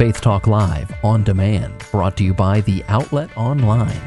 [0.00, 4.00] Faith Talk Live on demand, brought to you by The Outlet Online.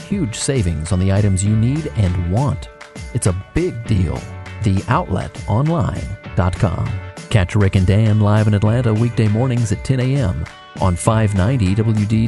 [0.00, 2.68] Huge savings on the items you need and want.
[3.14, 4.16] It's a big deal.
[4.62, 7.00] TheOutletOnline.com.
[7.30, 10.44] Catch Rick and Dan live in Atlanta weekday mornings at 10 a.m.
[10.80, 11.76] on 590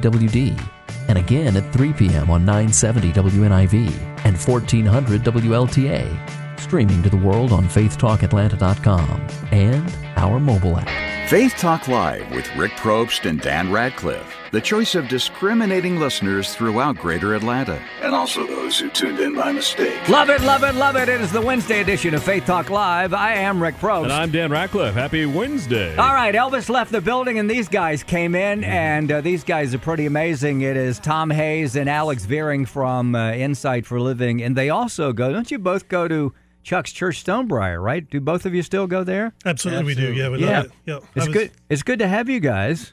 [0.00, 0.69] WDWD
[1.09, 2.30] and again at 3 p.m.
[2.30, 3.91] on 970 WNIV
[4.27, 6.61] and 1400 WLTA.
[6.61, 11.18] Streaming to the world on faithtalkatlanta.com and our mobile app.
[11.29, 14.35] Faith Talk Live with Rick Probst and Dan Radcliffe.
[14.50, 17.79] The choice of discriminating listeners throughout Greater Atlanta.
[18.00, 20.09] And also those who tuned in by mistake.
[20.09, 21.11] Love it, love it, love it.
[21.11, 23.13] It is the Wednesday edition of Faith Talk Live.
[23.13, 24.05] I am Rick Probst.
[24.05, 24.95] And I'm Dan Radcliffe.
[24.95, 25.95] Happy Wednesday.
[25.96, 29.75] All right, Elvis left the building and these guys came in, and uh, these guys
[29.75, 30.63] are pretty amazing.
[30.63, 35.12] It is Tom Hayes and Alex Veering from uh, Insight for Living, and they also
[35.12, 38.08] go, don't you both go to Chuck's Church Stonebriar, right?
[38.08, 39.33] Do both of you still go there?
[39.47, 40.12] Absolutely, we do.
[40.12, 40.56] Yeah, we yeah.
[40.58, 40.72] love it.
[40.86, 41.50] Yeah, It's was- good.
[41.69, 42.92] It's good to have you guys.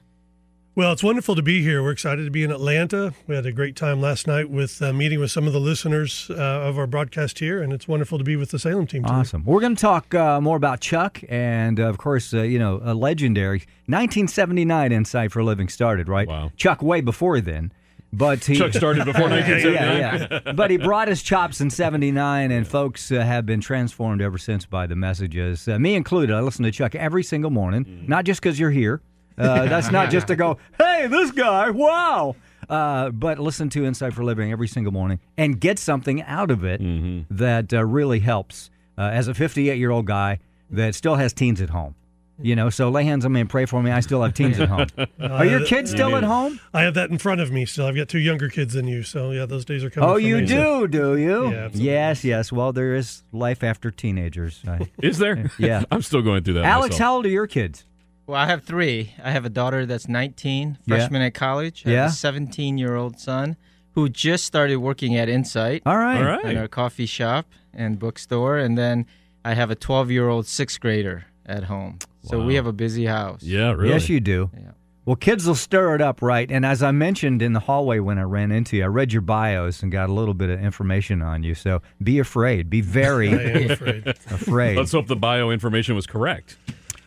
[0.77, 1.81] Well, it's wonderful to be here.
[1.81, 3.13] We're excited to be in Atlanta.
[3.27, 6.29] We had a great time last night with uh, meeting with some of the listeners
[6.29, 9.03] uh, of our broadcast here, and it's wonderful to be with the Salem team.
[9.03, 9.13] today.
[9.15, 9.45] Awesome.
[9.45, 12.81] We're going to talk uh, more about Chuck, and uh, of course, uh, you know,
[12.83, 16.27] a legendary 1979 Insight for Living started, right?
[16.27, 16.51] Wow.
[16.57, 17.71] Chuck way before then,
[18.17, 19.97] but he Chuck started before 1979.
[20.31, 20.51] yeah, yeah.
[20.53, 24.65] But he brought his chops in '79, and folks uh, have been transformed ever since
[24.65, 25.67] by the messages.
[25.67, 26.33] Uh, me included.
[26.35, 28.07] I listen to Chuck every single morning, Mm.
[28.07, 29.01] not just because you're here.
[29.37, 32.35] Uh, that's not just to go, hey, this guy, wow.
[32.69, 36.63] Uh, but listen to Insight for Living every single morning and get something out of
[36.63, 37.35] it Mm-hmm.
[37.35, 38.69] that uh, really helps.
[38.97, 41.95] Uh, as a 58 year old guy that still has teens at home,
[42.41, 43.91] you know, so lay hands on me and pray for me.
[43.91, 44.87] I still have teens at home.
[45.19, 46.59] Are your kids still at home?
[46.73, 47.85] I have that in front of me still.
[47.85, 50.09] I've got two younger kids than you, so yeah, those days are coming.
[50.09, 51.43] Oh, for you me, so- do, do you?
[51.51, 51.81] Yeah, absolutely.
[51.91, 52.51] yes, yes.
[52.51, 54.61] Well, there is life after teenagers.
[54.67, 55.49] I- Is there?
[55.59, 55.83] Yeah.
[55.91, 56.65] I'm still going through that.
[56.65, 56.99] Alex, myself.
[56.99, 57.85] how old are your kids?
[58.27, 59.13] Well, I have three.
[59.23, 60.95] I have a daughter that's 19, Yeah.
[60.97, 61.83] freshman at college.
[61.85, 62.01] I Yeah.
[62.03, 63.55] have a 17 year old son
[63.93, 66.17] who just started working at Insight All right.
[66.17, 66.45] All right.
[66.45, 68.57] in our coffee shop and bookstore.
[68.57, 69.05] And then
[69.45, 71.99] I have a 12 year old sixth grader at home.
[72.25, 73.43] So we have a busy house.
[73.43, 73.89] Yeah, really.
[73.89, 74.49] Yes, you do.
[74.53, 74.71] Yeah.
[75.05, 76.49] Well, kids will stir it up, right?
[76.51, 79.21] And as I mentioned in the hallway when I ran into you, I read your
[79.21, 81.53] bios and got a little bit of information on you.
[81.53, 82.69] So be afraid.
[82.71, 83.31] Be very
[83.71, 84.07] afraid.
[84.31, 84.77] afraid.
[84.77, 86.57] Let's hope the bio information was correct.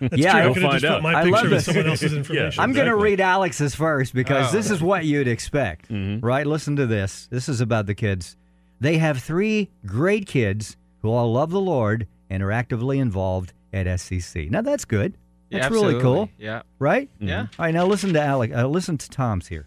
[0.01, 0.41] That's Yeah, true.
[0.41, 0.97] I we'll could have find just out.
[0.99, 1.65] put my I love picture with this.
[1.65, 2.63] someone else's information.
[2.63, 4.57] I'm going to read Alex's first because Oh.
[4.57, 6.25] this is what you'd expect, Mm-hmm.
[6.25, 6.47] right?
[6.47, 7.27] Listen to this.
[7.33, 8.37] This is about the kids.
[8.81, 13.87] They have three great kids who all love the Lord and are actively involved at
[13.87, 14.51] SCC.
[14.51, 15.15] Now that's good.
[15.51, 16.29] Yeah, That's really cool.
[16.39, 16.61] Yeah.
[16.79, 17.09] right?
[17.21, 17.47] Yeah.
[17.59, 18.53] All right, now listen to Alec.
[18.55, 19.67] Uh, listen to Tom's here.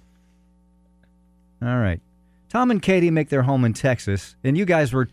[1.63, 1.99] All right,
[2.49, 5.07] Tom and Katie make their home in Texas, and you guys were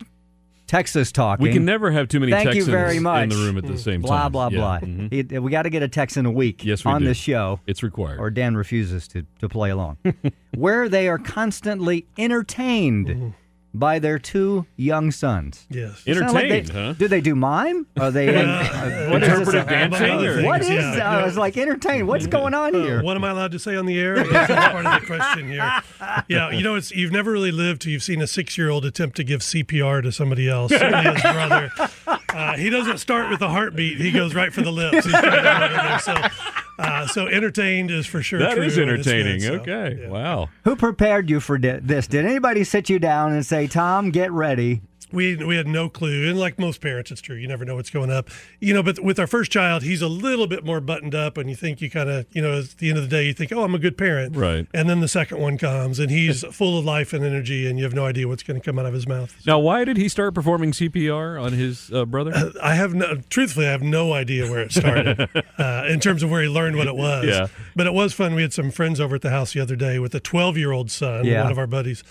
[0.66, 1.42] Texas talking.
[1.42, 3.22] We can never have too many Thank you Texans very much.
[3.24, 4.32] in the room at the same blah time.
[4.32, 4.58] blah Yeah.
[4.58, 4.78] blah.
[4.80, 5.30] Mhm.
[5.32, 7.08] He- we got to get a Texan a week Yes, we on do.
[7.08, 8.18] this show It's required.
[8.20, 9.96] or Dan refuses to, to play along,
[10.54, 13.32] where they are constantly entertained
[13.74, 15.66] by their two young sons.
[15.70, 16.00] Yes.
[16.04, 16.92] Sound like Entertained, they- huh?
[16.94, 17.86] Do they do mime?
[18.00, 19.38] Are they in, uh, what is this?
[19.38, 20.96] Interpretive dancing Among other or- What things, is?
[20.96, 22.08] yeah, I was like entertained.
[22.08, 23.02] What's going on Uh, here?
[23.02, 24.24] what am I allowed to say on the air?
[24.24, 25.70] That's part of the question here.
[26.28, 29.24] Yeah, you know, it's you've never really lived till you've seen a six-year-old attempt to
[29.24, 30.72] give CPR to somebody else.
[30.72, 31.70] His brother.
[32.30, 35.06] Uh, he doesn't start with the heartbeat; he goes right for the lips.
[36.78, 37.08] He's trying to get it there.
[37.08, 38.38] So, uh, so entertained is for sure.
[38.38, 39.40] That true, is and good, entertaining.
[39.40, 39.98] so, okay.
[40.02, 40.08] yeah.
[40.08, 40.48] Wow.
[40.64, 42.06] Who prepared you for di- this?
[42.06, 44.82] Did anybody sit you down and say, "Tom, get ready"?
[45.12, 47.36] We we had no clue, and like most parents, it's true.
[47.36, 48.28] You never know what's going up,
[48.60, 48.82] you know.
[48.82, 51.80] But with our first child, he's a little bit more buttoned up, and you think
[51.80, 53.74] you kind of, you know, at the end of the day, you think, oh, I'm
[53.74, 54.66] a good parent, Right.
[54.74, 57.84] And then the second one comes, and he's full of life and energy, and you
[57.84, 59.34] have no idea what's going to come out of his mouth.
[59.46, 62.52] Now, why did he start performing CPR on his uh, brother?
[62.62, 66.30] I have no, truthfully, I have no idea where it started uh, in terms of
[66.30, 67.24] where he learned what it was.
[67.26, 67.46] Yeah.
[67.74, 68.34] But it was fun.
[68.34, 70.72] We had some friends over at the house the other day with a 12 year
[70.72, 71.42] old son, Yeah.
[71.44, 72.04] one of our buddies,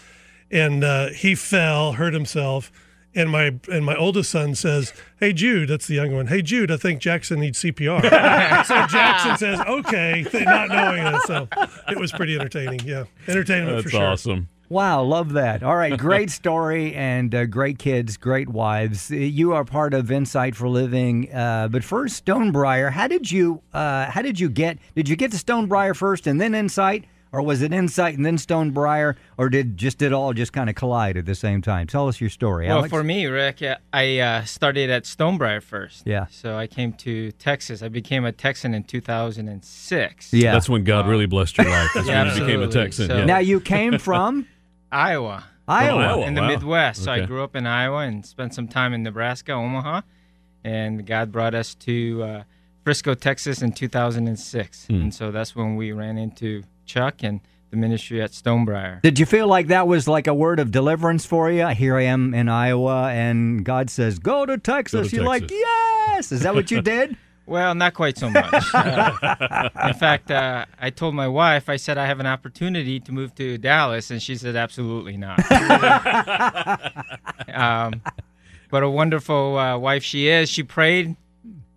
[0.50, 2.72] and uh, he fell, hurt himself.
[3.18, 6.28] And my and my oldest son says, "Hey Jude, that's the younger one.
[6.28, 8.02] Hey Jude, I think Jackson needs CPR."
[8.66, 11.22] so Jackson says, "Okay," not knowing it.
[11.24, 11.48] So
[11.90, 12.82] it was pretty entertaining.
[12.86, 14.06] Yeah, entertainment for That's sure.
[14.08, 14.50] awesome.
[14.70, 15.64] Wow, love that.
[15.64, 19.10] All right, great story and uh, great kids, great wives.
[19.10, 21.34] You are part of Insight for Living.
[21.34, 22.92] Uh, but first, Stonebriar.
[22.92, 23.62] How did you?
[23.74, 24.78] Uh, how did you get?
[24.94, 28.38] Did you get to Stonebriar first and then Insight, or was it Insight and then
[28.38, 31.88] Stonebriar, or did just it all just kind of collide at the same time?
[31.88, 32.90] Tell us your story, Well, Alex.
[32.90, 36.04] for me, Rick, uh, I uh, started at Stonebriar first.
[36.06, 36.28] Yeah.
[36.30, 37.82] So I came to Texas.
[37.84, 40.34] I became a Texan in 2006.
[40.34, 40.52] yeah.
[40.54, 41.90] That's when God really blessed your life.
[41.94, 42.68] That's Yeah, when you became a.
[42.68, 43.08] Texan.
[43.08, 43.26] So- yeah.
[43.26, 44.48] now you came from
[44.92, 45.44] Iowa.
[45.68, 46.02] Iowa.
[46.02, 46.26] Iowa.
[46.26, 46.48] in the wow.
[46.48, 47.04] Midwest.
[47.04, 50.02] So I grew up in Iowa and spent some time in Nebraska, Omaha,
[50.64, 52.44] and God brought us to uh,
[52.86, 54.94] Frisco, Texas, in 2006, Hmm.
[54.96, 59.02] and so that's when we ran into Chuck and the ministry at Stonebriar.
[59.02, 61.68] Did you feel like that was like a word of deliverance for you?
[61.68, 66.42] Here I am in Iowa, and God says, "Go to Texas." You're like, "Yes." Is
[66.42, 67.18] that what you did?
[67.48, 68.54] Well, not quite so much.
[68.74, 73.14] Uh, in fact, uh, I told my wife, I said I have an opportunity to
[73.14, 75.40] move to Dallas, and she said absolutely not.
[77.54, 78.02] um,
[78.70, 80.50] but a wonderful uh, wife she is.
[80.50, 81.16] She prayed,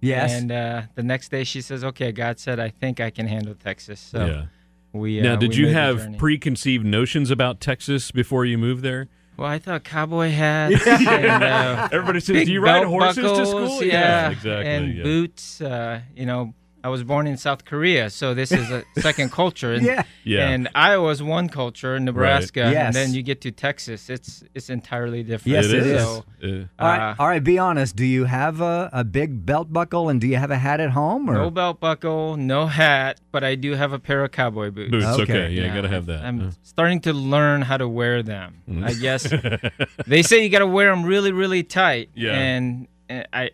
[0.01, 0.33] yes.
[0.33, 3.55] and uh, the next day she says, "Okay, God said I think I can handle
[3.55, 4.47] Texas." So yeah.
[4.92, 5.20] We.
[5.20, 9.08] Now, uh, did we you have preconceived notions about Texas before you moved there?
[9.37, 13.22] Well, I thought cowboy hats and uh, Everybody says, "Do you ride belt horses to
[13.22, 14.70] buckles, school?" Yeah, exactly.
[14.70, 15.02] And yeah.
[15.02, 15.60] boots.
[15.60, 16.52] Uh, you know,
[16.82, 19.73] I was born in South Korea, so this is a second culture.
[19.75, 20.03] And, Yeah.
[20.25, 20.49] Yeah.
[20.49, 22.87] And Iowa's one culture, Nebraska, Yes.
[22.87, 24.09] and then you get to Texas.
[24.11, 25.53] It's it's entirely different.
[25.56, 25.93] Yes, it it is.
[25.93, 26.03] is.
[26.03, 26.47] So, Uh,
[26.79, 27.44] all right, uh, all right.
[27.44, 27.97] Be honest.
[27.97, 30.91] Do you have a, a big belt buckle, and do you have a hat at
[30.91, 31.29] home?
[31.29, 34.91] Or no belt buckle, no hat, but I do have a pair of cowboy boots.
[34.91, 35.06] boots.
[35.06, 35.23] Okay.
[35.23, 35.50] Okay.
[35.53, 36.25] Yeah, you got to have that.
[36.25, 38.62] I'm Uh, starting to learn how to wear them.
[38.69, 38.85] Mm.
[38.87, 39.23] I guess
[40.06, 42.09] they say you got to wear them really, really tight.
[42.15, 42.33] Yeah.
[42.33, 43.50] And, and I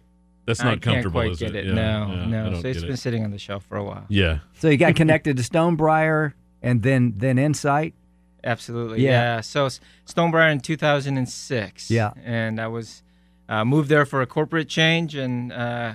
[0.47, 1.67] That's not I not can't comfortable, quite is get it.
[1.67, 2.51] Yeah, No, yeah, no.
[2.51, 2.99] don't So it's get been it.
[2.99, 4.05] sitting on the shelf for a while.
[4.09, 4.39] Yeah.
[4.59, 6.33] so you got connected to Stonebriar,
[6.63, 7.95] and then then Insight.
[8.45, 9.03] Absolutely.
[9.03, 9.11] Yeah.
[9.37, 9.41] Yeah.
[9.41, 11.91] So S- Stonebriar in 2006.
[11.91, 12.13] Yeah.
[12.25, 13.03] And I was
[13.49, 15.95] uh, moved there for a corporate change, and uh,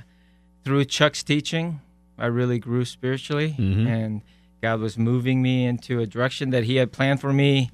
[0.63, 1.79] through Chuck's teaching,
[2.17, 3.87] I really grew spiritually, Mhm.
[3.87, 4.21] and
[4.61, 7.71] God was moving me into a direction that He had planned for me,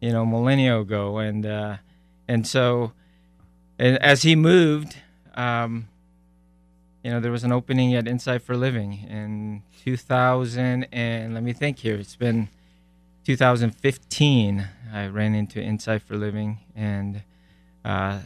[0.00, 1.76] you know, millennia ago, and uh,
[2.28, 2.92] and so,
[3.78, 4.96] and as He moved.
[5.34, 5.88] Um,
[7.08, 11.54] you know, there was an opening at Insight for Living in 2000, and let me
[11.54, 11.94] think here.
[11.96, 12.50] It's been
[13.24, 14.68] 2015.
[14.92, 17.22] I ran into Insight for Living, and
[17.82, 18.18] uh,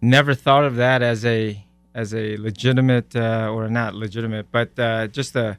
[0.00, 5.06] never thought of that as a as a legitimate uh, or not legitimate, but uh,
[5.06, 5.56] just a,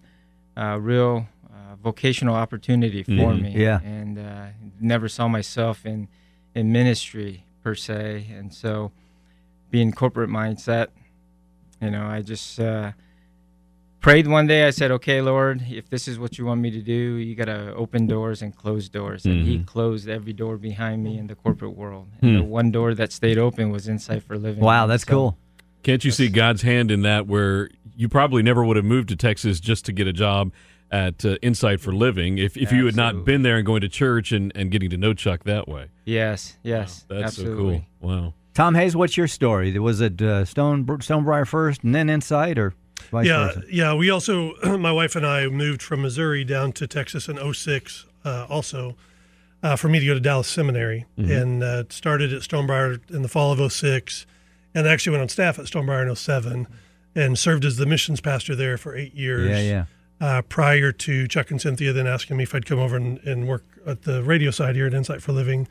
[0.57, 3.41] a real uh, vocational opportunity for Mhm.
[3.41, 3.51] me.
[3.55, 3.79] Yeah.
[3.81, 4.47] and uh,
[4.81, 6.09] never saw myself in
[6.53, 8.91] in ministry per se, and so
[9.71, 10.87] being corporate mindset,
[11.81, 12.91] you know, I just uh,
[13.99, 14.65] prayed one day.
[14.67, 17.45] I said, "Okay, Lord, if this is what you want me to do, you got
[17.45, 19.65] to open doors and close doors." And He Mhm.
[19.65, 22.07] closed every door behind me in the corporate world.
[22.21, 22.49] And the Hmm.
[22.49, 24.63] one door that stayed open was Insight for Living.
[24.63, 25.37] Wow, that's So, cool.
[25.83, 29.15] Can't you see God's hand in that where you probably never would have moved to
[29.15, 30.51] Texas just to get a job
[30.91, 33.89] at uh, Insight for Living if, if you had not been there and going to
[33.89, 35.87] church and, and getting to know Chuck that way?
[36.05, 37.77] Yes, yes, That's absolutely.
[37.79, 38.09] so cool.
[38.09, 38.33] Wow.
[38.57, 39.77] Tom Hayes, what's your story?
[39.77, 42.73] Was it uh, Stone Stonebriar first, and then Insight, or
[43.11, 43.63] vice yeah, versa?
[43.69, 43.93] yeah.
[43.93, 48.47] We also, my wife and I moved from Missouri down to Texas in 06 uh,
[48.49, 48.95] also
[49.61, 53.27] uh, for me to go to Dallas Seminary and uh, started at Stonebriar in the
[53.27, 54.25] fall of 06
[54.73, 56.65] and actually went on staff at Stonebriar in 07
[57.13, 59.51] and served as the missions pastor there for eight years.
[59.51, 59.85] Yeah, yeah.
[60.19, 63.47] Uh, prior to Chuck and Cynthia then asking me if I'd come over and, and
[63.47, 65.67] work at the radio side here at Insight for Living,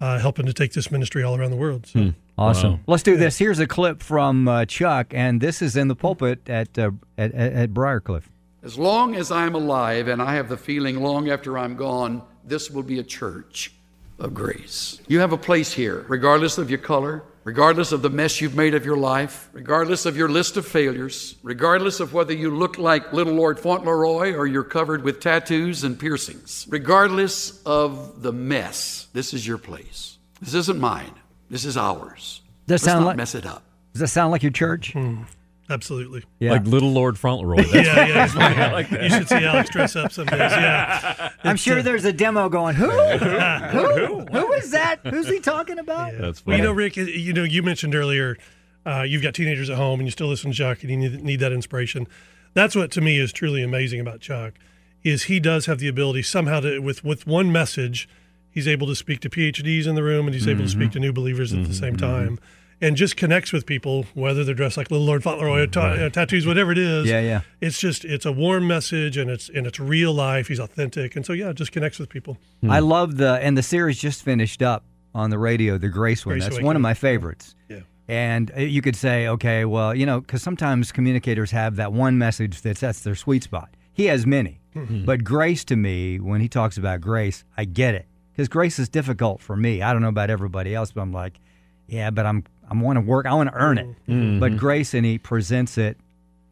[0.00, 1.86] uh, helping to take this ministry all around the world.
[1.86, 2.12] So.
[2.38, 2.72] Awesome.
[2.72, 2.80] Wow.
[2.86, 3.38] Let's do this.
[3.38, 7.32] Here's a clip from uh, Chuck, and this is in the pulpit at uh, at,
[7.32, 8.24] at, at Briarcliff.
[8.62, 12.70] As long as I'm alive, and I have the feeling long after I'm gone, this
[12.70, 13.72] will be a church
[14.18, 15.00] of grace.
[15.06, 18.74] You have a place here, regardless of your color, regardless of the mess you've made
[18.74, 23.12] of your life, regardless of your list of failures, regardless of whether you look like
[23.12, 29.32] little Lord Fauntleroy or you're covered with tattoos and piercings, regardless of the mess, this
[29.32, 30.18] is your place.
[30.40, 31.14] This isn't mine.
[31.48, 32.42] This is ours.
[32.66, 33.62] Does that Let's sound not like mess it up.
[33.92, 34.92] Does that sound like your church?
[34.92, 35.22] Hmm.
[35.68, 36.22] Absolutely.
[36.38, 36.52] Yeah.
[36.52, 37.56] Like little Lord Fauntleroy.
[37.64, 39.02] That's Yeah, yeah.
[39.02, 40.38] You should see Alex dress up some days.
[40.38, 41.30] Yeah.
[41.44, 42.76] I'm sure uh, there's a demo going.
[42.76, 42.88] Who?
[42.88, 44.20] who?
[44.26, 45.00] Who is that?
[45.04, 46.12] Who's he talking about?
[46.18, 48.36] That's Well, you know, Rick, you know, you mentioned earlier,
[48.84, 51.22] uh, you've got teenagers at home and you still listen to Chuck and you need,
[51.24, 52.06] need that inspiration.
[52.54, 54.54] That's what to me is truly amazing about Chuck,
[55.02, 58.08] is he does have the ability somehow to with with one message,
[58.50, 60.80] he's able to speak to PhDs in the room and he's able to Mm-hmm.
[60.80, 62.38] speak to new believers at the same time,
[62.80, 66.08] and just connects with people whether they're dressed like Little Lord Fauntleroy, or ta- uh,
[66.10, 67.06] tattoos, whatever it is.
[67.06, 67.40] Yeah, yeah.
[67.60, 70.48] It's just it's a warm message and it's and it's real life.
[70.48, 72.38] He's authentic, and so yeah, it just connects with people.
[72.68, 76.34] I love the and the series just finished up on the radio, the Grace one.
[76.34, 77.54] Grace That's one of my favorites.
[77.68, 77.80] Yeah.
[78.08, 82.18] And uh, you could say, okay, well, you know, because sometimes communicators have that one
[82.18, 83.70] message that's that's their sweet spot.
[83.94, 84.60] He has many,
[85.06, 88.90] but grace to me, when he talks about grace, I get it because grace is
[88.90, 89.80] difficult for me.
[89.80, 91.40] I don't know about everybody else, but I'm like,
[91.88, 94.40] yeah, but I'm I want to work, I want to earn it.
[94.40, 95.96] But grace, and he presents it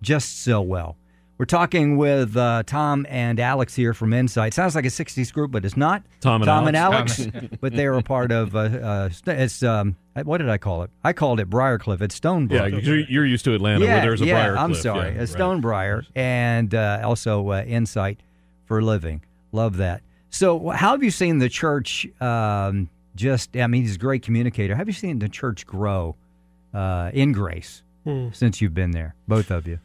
[0.02, 0.96] just so well.
[1.36, 4.54] We're talking with uh, Tom and Alex here from Insight.
[4.54, 6.04] Sounds like a '60s group, but it's not.
[6.20, 7.18] Tom and Tom and Alex.
[7.18, 8.54] Alex, but they are a part of.
[8.54, 10.90] Uh, uh, it's um, What did I call it?
[11.02, 12.00] I called it Briarcliff.
[12.02, 12.52] It's Stonebrook.
[12.52, 15.18] Yeah, you're, you're used to Atlanta where there's a yeah, Briar I'm sorry, Yeah, a
[15.20, 15.28] right.
[15.28, 18.20] Stonebriar, and uh, also uh, Insight
[18.66, 19.24] for Living.
[19.50, 20.02] Love that.
[20.30, 22.06] So, how have you seen the church?
[22.20, 24.74] Um, just, I mean, he's a great communicator.
[24.76, 26.16] Have you seen the church grow
[26.72, 28.28] uh, in grace Hmm.
[28.32, 29.78] since you've been there, both of you?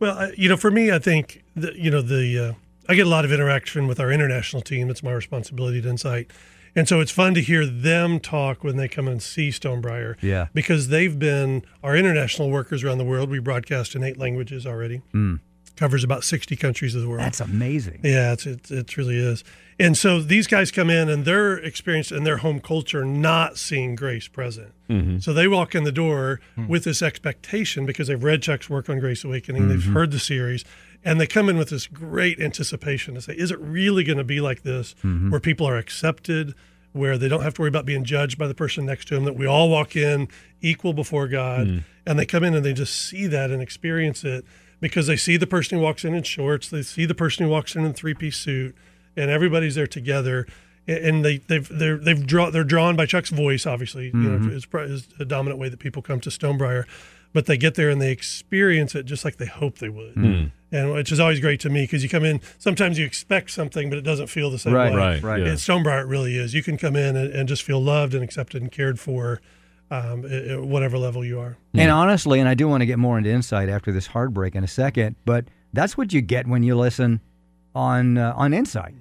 [0.00, 2.52] Well, I- you know, for me, I think the, you know the uh,
[2.88, 4.90] I get a lot of interaction with our international team.
[4.90, 6.30] It's my responsibility to Insight,
[6.76, 10.16] and so it's fun to hear them talk when they come and see Stonebriar.
[10.20, 10.48] Yeah.
[10.52, 13.30] because they've been our international workers around the world.
[13.30, 15.02] We broadcast in eight languages already.
[15.14, 15.40] Mm.
[15.76, 17.22] Covers about sixty countries of the world.
[17.22, 18.00] That's amazing.
[18.04, 19.42] Yeah, it's, it, it really is.
[19.78, 23.96] And so these guys come in and their experience and their home culture not seeing
[23.96, 24.72] grace present.
[24.88, 25.18] Mm-hmm.
[25.18, 26.68] So they walk in the door hmm.
[26.68, 29.94] with this expectation because they've read Chuck's work on Grace Awakening, they've mm-hmm.
[29.94, 30.64] heard the series,
[31.04, 34.24] and they come in with this great anticipation to say, is it really going to
[34.24, 35.30] be like this mm-hmm.
[35.30, 36.54] where people are accepted?
[36.92, 39.24] Where they don't have to worry about being judged by the person next to them,
[39.24, 40.28] that we all walk in
[40.60, 41.82] equal before God, mm.
[42.06, 44.44] and they come in and they just see that and experience it
[44.80, 47.50] because they see the person who walks in in shorts, they see the person who
[47.50, 48.74] walks in in three piece suit,
[49.16, 50.46] and everybody's there together.
[50.86, 53.64] And they they've they're they've draw they're drawn by Chuck's voice.
[53.66, 56.84] Obviously, you know, is, pro- is a dominant way that people come to Stonebriar,
[57.32, 60.44] but they get there and they experience it just like they hope they would, hmm.
[60.70, 62.38] and which is always great to me because you come in.
[62.58, 64.98] Sometimes you expect something, but it doesn't feel the same Right, way.
[64.98, 65.40] Right, Right.
[65.40, 65.52] yeah.
[65.52, 66.52] At Stonebriar, it really is.
[66.52, 69.40] You can come in and, and just feel loved and accepted and cared for,
[69.90, 71.56] um, at, at whatever level you are.
[71.74, 74.64] And honestly, and I do want to get more into insight after this heartbreak in
[74.64, 77.20] a second, but that's what you get when you listen
[77.74, 78.94] on uh, on Insight.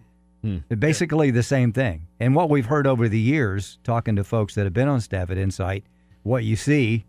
[0.78, 2.08] Basically, the same thing.
[2.20, 5.32] And what we've heard over the years, talking to folks that have been on staff
[5.32, 5.86] at Insight,
[6.24, 7.06] what you see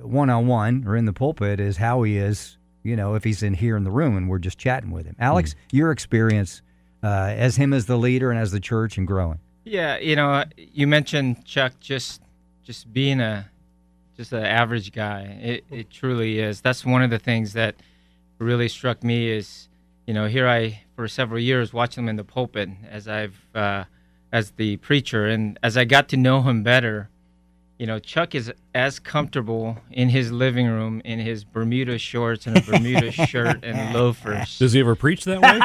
[0.00, 2.56] one on one or in the pulpit is how he is.
[2.84, 5.14] You know, if he's in here in the room and we're just chatting with him.
[5.18, 6.62] Alex, your experience
[7.02, 9.38] uh, as him as the leader and as the church and growing.
[9.64, 12.21] Yeah, you know, you mentioned Chuck just
[12.64, 13.48] just being a
[14.16, 15.22] just an average guy.
[15.42, 16.60] It it truly is.
[16.60, 17.74] That's one of the things that
[18.38, 19.68] really struck me is,
[20.06, 23.84] you know, here I for several years watching him in the pulpit as I've uh,
[24.32, 27.08] as the preacher, and as I got to know him better,
[27.78, 32.56] you know, Chuck is as comfortable in his living room in his Bermuda shorts and
[32.56, 34.58] a Bermuda shirt and loafers.
[34.58, 35.58] Does he ever preach that way?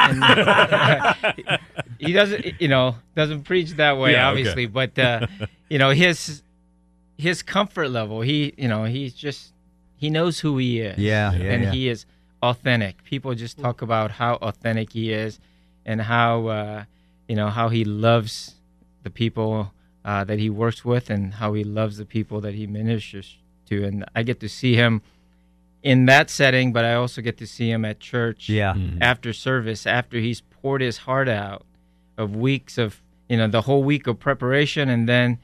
[1.98, 4.38] he doesn't you know doesn't preach that way Yeah, okay.
[4.40, 5.26] obviously but uh
[5.68, 6.42] you know his
[7.18, 8.20] his comfort level.
[8.22, 9.52] He you know he's just
[9.96, 10.98] he knows who he is.
[10.98, 11.70] Yeah, yeah, and yeah.
[11.72, 12.06] he is
[12.42, 13.02] authentic.
[13.04, 15.38] People just talk about how authentic he is
[15.84, 16.84] and how uh
[17.28, 18.54] you know how he loves
[19.02, 19.72] the people
[20.04, 23.36] uh, that he works with and how he loves the people that he ministers
[23.68, 23.84] to.
[23.84, 25.02] And i get to see him
[25.82, 28.74] in that setting but i also get to see him at church Yeah.
[29.00, 31.64] after service after he's poured his heart out
[32.16, 35.38] of weeks of you know the whole week of preparation and then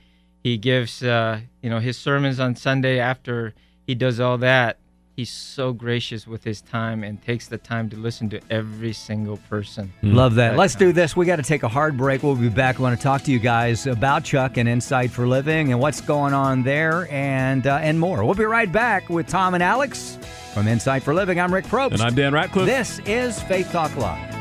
[0.44, 3.52] he gives uh, you know his sermons on sunday after
[3.86, 4.78] he does all that
[5.16, 9.36] he's so gracious with his time and takes the time to listen to every single
[9.48, 10.56] person Love that.
[10.56, 11.16] Let's do this.
[11.16, 12.22] We got to take a hard break.
[12.22, 12.78] We'll be back.
[12.78, 16.00] I want to talk to you guys about Chuck and Insight for Living and what's
[16.00, 18.24] going on there and uh, and more.
[18.24, 20.18] We'll be right back with Tom and Alex
[20.52, 21.38] from Insight for Living.
[21.40, 21.92] I'm Rick Probst.
[21.92, 22.66] and I'm Dan Ratcliffe.
[22.66, 24.34] This is Faith Talk Live.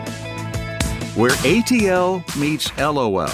[1.15, 3.29] Where ATL meets LOL.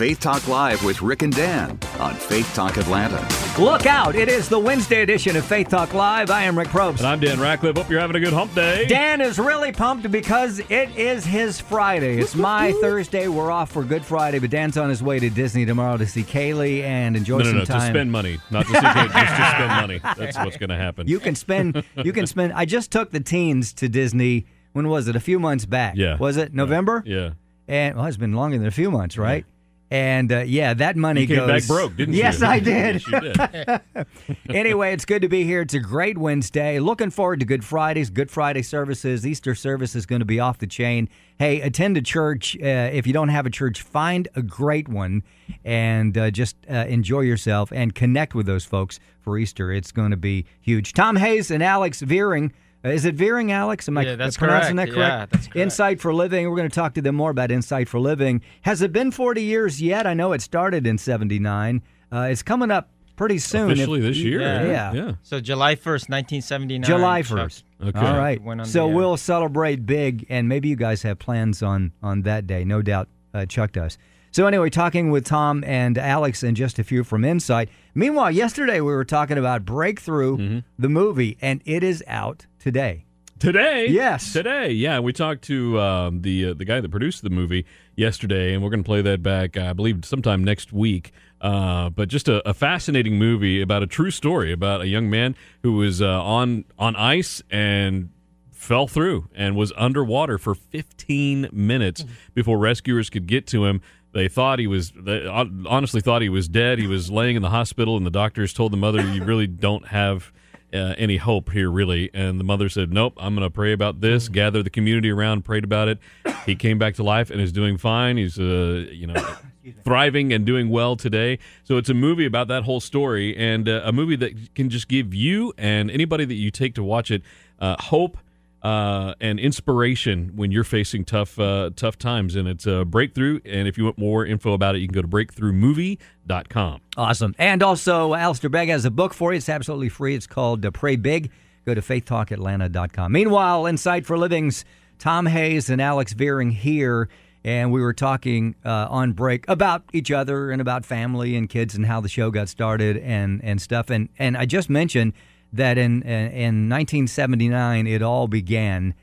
[0.00, 3.20] Faith Talk Live with Rick and Dan on Faith Talk Atlanta.
[3.62, 4.14] Look out!
[4.14, 6.30] It is the Wednesday edition of Faith Talk Live.
[6.30, 7.00] I am Rick Probst.
[7.00, 7.76] and I'm Dan Ratcliffe.
[7.76, 8.86] Hope you're having a good hump day.
[8.86, 12.18] Dan is really pumped because it is his Friday.
[12.18, 13.28] It's my Thursday.
[13.28, 16.22] We're off for Good Friday, but Dan's on his way to Disney tomorrow to see
[16.22, 19.36] Kaylee and enjoy no, no, some no, to spend money, not to see kids, just
[19.36, 20.00] to spend money.
[20.16, 21.08] That's what's going to happen.
[21.08, 21.84] You can spend.
[22.02, 22.54] You can spend.
[22.54, 24.46] I just took the teens to Disney.
[24.72, 25.16] When was it?
[25.16, 25.96] A few months back.
[25.96, 26.16] Yeah.
[26.16, 27.02] Was it November?
[27.04, 27.32] yeah.
[27.68, 29.44] And well, it's been longer than a few months, right?
[29.92, 31.48] And uh, yeah, that money You came goes.
[31.48, 32.20] back broke, didn't you?
[32.20, 33.02] yes, I did.
[33.10, 34.06] Yes, did.
[34.48, 35.62] anyway, it's good to be here.
[35.62, 36.78] It's a great Wednesday.
[36.78, 39.26] Looking forward to Good Fridays, Good Friday services.
[39.26, 41.08] Easter service is going to be off the chain.
[41.38, 42.56] Hey, attend a church.
[42.56, 45.24] Uh, if you don't have a church, find a great one
[45.64, 49.72] and uh, just uh, enjoy yourself and connect with those folks for Easter.
[49.72, 50.92] It's going to be huge.
[50.92, 52.52] Tom Hayes and Alex Veering.
[52.84, 53.88] Uh, is it Veering, Alex?
[53.88, 54.90] Am I Yeah, that's pronouncing correct.
[54.92, 55.10] that correct?
[55.12, 55.56] Yeah, that's correct.
[55.56, 56.48] Insight for Living.
[56.48, 58.40] We're going to talk to them more about Insight for Living.
[58.62, 60.06] Has it been 40 years yet?
[60.06, 61.82] I know it started in 79.
[62.12, 63.70] Uh, it's coming up pretty soon.
[63.70, 64.40] Officially If- this year.
[64.40, 64.64] Yeah.
[64.64, 64.92] Yeah.
[64.92, 65.12] Yeah.
[65.22, 67.62] so july 1st 1979 July Chuck 1st.
[67.88, 67.98] Okay.
[67.98, 68.42] All right.
[68.42, 72.22] went on So the we'll celebrate big, and maybe you guys have plans on on
[72.22, 72.64] that day.
[72.64, 73.98] No doubt uh, Chuck does.
[74.32, 77.68] So anyway, talking with Tom and Alex and just a few from Insight.
[77.94, 80.58] Meanwhile, yesterday we were talking about Breakthrough, Mm-hmm.
[80.78, 83.06] the movie, and it is out today.
[83.38, 84.34] Today, Yes.
[84.34, 84.98] today, yeah.
[85.00, 87.64] We talked to um, the uh, the guy that produced the movie
[87.96, 89.56] yesterday, and we're going to play that back.
[89.56, 91.12] I believe sometime next week.
[91.40, 95.34] Uh, but just a, a, fascinating movie about a true story about a young man
[95.62, 98.10] who was uh, on on ice and
[98.52, 102.12] fell through and was underwater for 15 minutes mm-hmm.
[102.34, 103.80] before rescuers could get to him.
[104.12, 106.78] They thought he was, they honestly thought he was dead.
[106.78, 109.86] He was laying in the hospital, and the doctors told the mother, "You really don't
[109.88, 110.32] have."
[110.72, 112.10] Uh, any hope here, really.
[112.14, 114.34] And the mother said, Nope, I'm going to pray about this, mm-hmm.
[114.34, 115.98] gather the community around, prayed about it.
[116.46, 118.16] He came back to life and is doing fine.
[118.16, 119.36] He's, uh, you know,
[119.84, 121.38] thriving and doing well today.
[121.64, 124.86] So it's a movie about that whole story and uh, a movie that can just
[124.88, 127.22] give you and anybody that you take to watch it
[127.58, 128.18] uh, hope.
[128.62, 133.40] Uh, and inspiration when you're facing tough uh, tough times, and it's a breakthrough.
[133.46, 136.80] And if you want more info about it, you can go to breakthroughmovie.com.
[136.96, 137.34] Awesome.
[137.38, 139.38] And also, Alistair Begg has a book for you.
[139.38, 140.14] It's absolutely free.
[140.14, 141.30] It's called uh, Pray Big.
[141.64, 143.10] Go to faithtalkatlanta.com.
[143.10, 144.66] Meanwhile, Insight for Living's
[144.98, 147.08] Tom Hayes and Alex Veering here
[147.44, 151.74] and we were talking uh, on break about each other and about family and kids
[151.74, 153.90] and how the show got started and, and stuff.
[153.90, 155.14] And and I just mentioned
[155.52, 158.94] that in in 1979 it all began,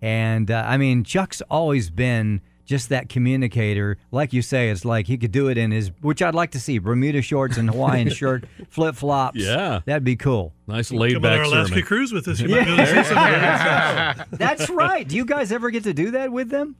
[0.00, 3.96] and uh, I mean Chuck's always been just that communicator.
[4.10, 6.60] Like you say, it's like he could do it in his, which I'd like to
[6.60, 9.38] see Bermuda shorts and Hawaiian shirt, flip flops.
[9.38, 10.52] Yeah, that'd be cool.
[10.66, 11.40] Nice laid back.
[11.42, 11.86] Come on our Alaska sermon.
[11.86, 12.40] cruise with us.
[12.40, 14.24] You yeah.
[14.32, 15.06] That's right.
[15.06, 16.76] Do you guys ever get to do that with them?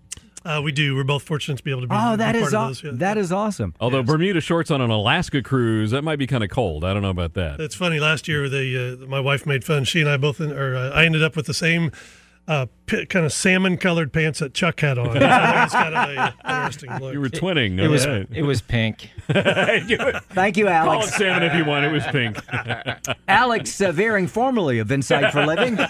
[0.46, 0.94] Uh, we do.
[0.94, 1.96] We're both fortunate to be able to be.
[1.98, 2.90] Oh, that be is aw- those, yeah.
[2.94, 3.74] that is awesome.
[3.80, 4.06] Although yes.
[4.06, 6.84] Bermuda shorts on an Alaska cruise, that might be kind of cold.
[6.84, 7.60] I don't know about that.
[7.60, 7.98] It's funny.
[7.98, 9.84] Last year, they uh, my wife made fun.
[9.84, 11.90] She and I both, in, or uh, I ended up with the same
[12.48, 15.16] uh, p- kind of salmon colored pants that Chuck had on.
[15.16, 17.12] it's kind of a interesting look.
[17.12, 17.78] You were twinning.
[17.78, 19.10] It, it was it was pink.
[19.28, 21.10] Thank you, Alex.
[21.10, 21.84] Call it salmon if you want.
[21.84, 22.38] It was pink.
[23.28, 25.78] Alex uh, Veering, formerly of Insight for Living.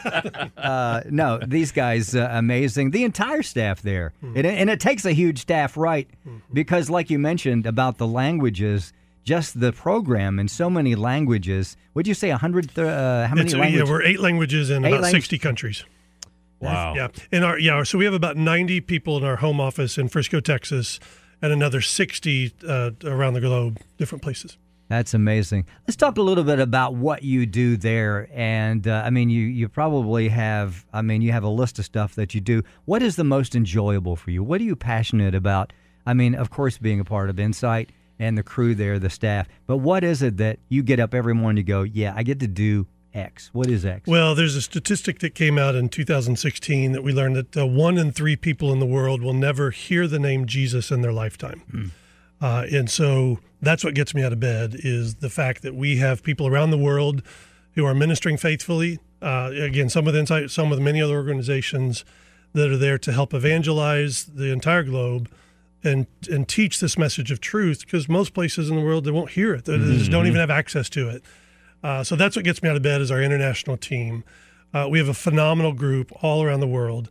[0.57, 2.91] Uh, no, these guys uh, amazing.
[2.91, 4.37] The entire staff there, mm-hmm.
[4.37, 6.09] and, and, it takes a huge staff, right?
[6.27, 6.39] Mm-hmm.
[6.53, 8.93] Because, like you mentioned about the languages
[9.25, 11.77] just the program in so many languages.
[11.95, 12.77] Would you say a hundred?
[12.79, 13.51] Uh, how many?
[13.51, 13.89] languages?
[13.89, 15.85] Yeah, we're eight languages in eight about sixty countries.
[16.61, 16.95] Wow.
[16.95, 17.09] Yeah.
[17.33, 20.41] In our yeah, so we have about 90 people in our home office in Frisco,
[20.41, 20.99] Texas,
[21.43, 24.57] and another 60 uh, around the globe, different places.
[24.89, 25.67] That's amazing.
[25.87, 28.28] Let's talk a little bit about what you do there.
[28.33, 30.87] And uh, I mean, you you probably have.
[30.93, 32.63] I mean, you have a list of stuff that you do.
[32.85, 34.45] What is the most enjoyable for you?
[34.45, 35.73] What are you passionate about?
[36.07, 39.49] I mean, of course, being a part of Insight and the crew there, the staff.
[39.67, 41.83] But what is it that you get up every morning to go?
[41.83, 43.50] Yeah, I get to do X?
[43.52, 44.07] What is X?
[44.07, 47.99] Well, there's a statistic that came out in 2016 that we learned that uh, one
[47.99, 51.63] in three people in the world will never hear the name Jesus in their lifetime.
[51.71, 51.87] Hmm.
[52.41, 55.97] Uh, and so that's what gets me out of bed is the fact that we
[55.97, 57.23] have people around the world
[57.75, 58.99] who are ministering faithfully.
[59.23, 62.05] Uh, again, some with Insight, some with many other organizations
[62.52, 65.31] that are there to help evangelize the entire globe
[65.85, 69.31] and and teach this message of truth because most places in the world they won't
[69.31, 69.65] hear it.
[69.65, 69.99] They mm-hmm.
[69.99, 71.23] just don't even have access to it.
[71.82, 74.25] Uh, so that's what gets me out of bed is our international team.
[74.75, 77.08] Uh, we have a phenomenal group all around the world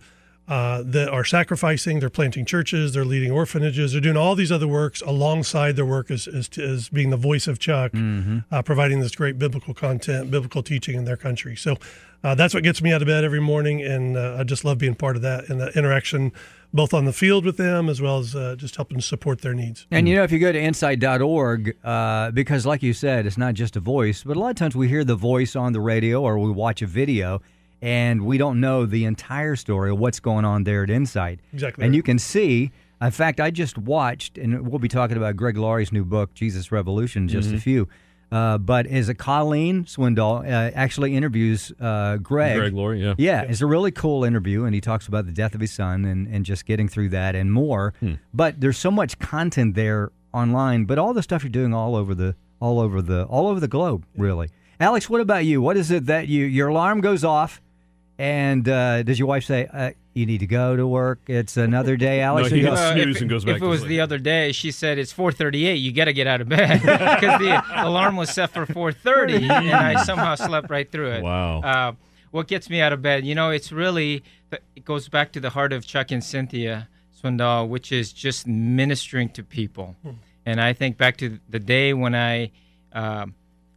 [0.48, 2.00] uh, that are sacrificing.
[2.00, 2.94] They're planting churches.
[2.94, 3.92] They're leading orphanages.
[3.92, 7.48] They're doing all these other works alongside their work as, as, as being the voice
[7.48, 8.40] of Chuck, mm-hmm.
[8.52, 11.56] Uh, providing this great biblical content, biblical teaching in their country.
[11.56, 11.78] So
[12.24, 14.78] uh, that's what gets me out of bed every morning, and uh, I just love
[14.78, 16.32] being part of that and the interaction
[16.74, 19.88] both on the field with them as well as uh, just helping support their needs.
[19.92, 23.54] And you know, if you go to insight.org, uh, because like you said, it's not
[23.54, 26.22] just a voice, but a lot of times we hear the voice on the radio
[26.22, 27.42] or we watch a video
[27.86, 31.40] and we don't know the entire story of what's going on there at Insight.
[31.54, 31.86] Exactly.
[31.86, 32.72] And you can see.
[33.00, 36.72] In fact, I just watched, and we'll be talking about Greg Laurie's new book, Jesus
[36.72, 37.58] Revolution, just mm-hmm.
[37.58, 37.88] a few.
[38.32, 42.58] Uh, but is it Colleen Swindoll uh, actually interviews uh, Greg?
[42.58, 43.14] Greg Laurie, yeah.
[43.20, 43.42] yeah.
[43.44, 46.28] It's a really cool interview, and he talks about the death of his son and,
[46.28, 47.94] and just getting through that and more.
[48.00, 48.14] Hmm.
[48.34, 52.16] But there's so much content there online, but all the stuff you're doing all over
[52.16, 54.50] the all over the all over the globe, really.
[54.80, 55.62] Alex, what about you?
[55.62, 57.62] What is it that you your alarm goes off,
[58.18, 61.20] and uh, does your wife say, uh, you need to go to work.
[61.28, 62.50] It's another day, Alex.
[62.50, 63.58] no, he goes, snooze and goes back.
[63.58, 65.82] If it was the other day, she said it's 4:38.
[65.82, 69.74] You got to get out of bed because the alarm was set for 4:30, and
[69.74, 71.24] I somehow slept right through it.
[71.24, 71.62] Wow.
[71.62, 71.92] Uh,
[72.32, 73.26] what gets me out of bed?
[73.26, 74.24] You know, it's really
[74.76, 76.88] it goes back to the heart of Chuck and Cynthia
[77.22, 79.96] Swindoll, which is just ministering to people.
[80.02, 80.12] Hmm.
[80.46, 82.52] And I think back to the day when I
[82.94, 83.26] uh,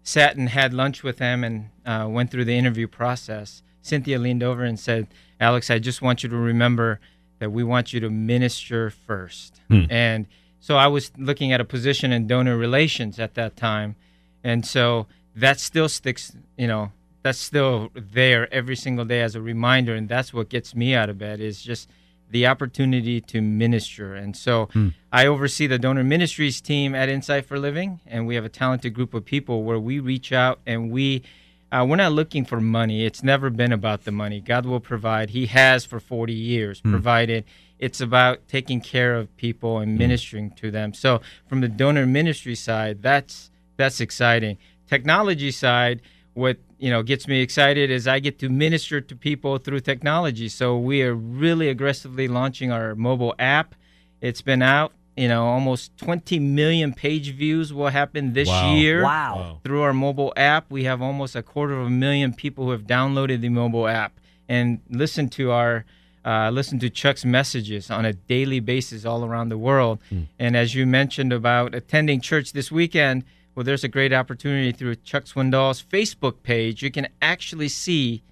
[0.02, 3.62] sat and had lunch with them and uh, went through the interview process.
[3.88, 5.08] Cynthia leaned over and said
[5.40, 7.00] Alex, I just want you to remember
[7.38, 9.60] that we want you to minister first.
[9.68, 9.84] Hmm.
[9.90, 10.26] And
[10.60, 13.96] so I was looking at a position in donor relations at that time.
[14.42, 19.40] And so that still sticks, you know, that's still there every single day as a
[19.40, 19.94] reminder.
[19.94, 21.88] And that's what gets me out of bed is just
[22.30, 24.14] the opportunity to minister.
[24.14, 24.68] And so
[25.10, 28.92] I oversee the donor ministries team at Insight for Living, and we have a talented
[28.92, 31.22] group of people where we reach out and we
[31.70, 33.04] uh, we're not looking for money.
[33.04, 34.40] It's never been about the money.
[34.40, 35.30] God will provide.
[35.30, 37.44] He has for 40 years provided.
[37.78, 40.94] It's about taking care of people and ministering to them.
[40.94, 44.58] So from the donor ministry side, that's that's exciting.
[44.88, 46.00] Technology side,
[46.32, 50.48] what you know gets me excited is I get to minister to people through technology.
[50.48, 53.74] So we are really aggressively launching our mobile app.
[54.20, 54.92] It's been out.
[55.18, 58.74] You know, almost 20 million page views will happen this Wow.
[58.76, 59.58] year Wow.
[59.64, 60.66] through our mobile app.
[60.70, 64.12] We have almost a quarter of a million people who have downloaded the mobile app
[64.48, 65.84] and listen to our
[66.24, 69.98] uh, listen to Chuck's messages on a daily basis all around the world.
[70.38, 74.96] And as you mentioned about attending church this weekend, well, there's a great opportunity through
[74.96, 76.82] Chuck Swindoll's Facebook page.
[76.82, 78.22] You can actually see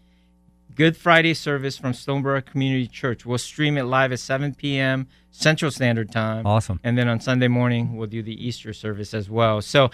[0.77, 3.25] Good Friday service from Stonebriar Community Church.
[3.25, 5.09] We'll stream it live at 7 p.m.
[5.31, 6.47] Central Standard Time.
[6.47, 6.79] Awesome.
[6.85, 9.63] And then on Sunday morning, we'll do the Easter service as well.
[9.63, 9.91] So,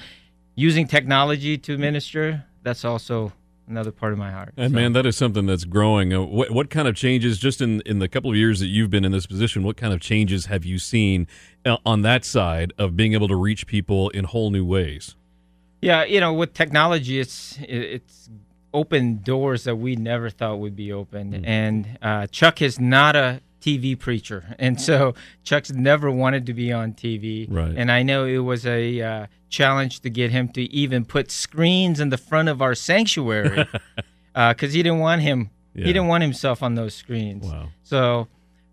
[0.56, 3.32] using technology to minister, that's also
[3.68, 4.54] another part of my heart.
[4.56, 6.12] And So- man, that is something that's growing.
[6.12, 8.90] Uh, what, what kind of changes, just in, in the couple of years that you've
[8.90, 11.28] been in this position, what kind of changes have you seen
[11.64, 15.14] uh, on that side of being able to reach people in whole new ways?
[15.80, 18.28] Yeah, you know, with technology, it's it's
[18.72, 21.44] opened doors that we never thought would be opened.
[21.46, 26.72] And uh, Chuck is not a TV preacher, and so Chuck's never wanted to be
[26.72, 27.46] on TV.
[27.48, 27.74] Right.
[27.76, 32.00] And I know it was a uh, challenge to get him to even put screens
[32.00, 33.66] in the front of our sanctuary
[34.34, 35.50] because he didn't want him.
[35.74, 35.86] Yeah.
[35.86, 37.46] He didn't want himself on those screens.
[37.46, 37.68] Wow.
[37.82, 38.28] So,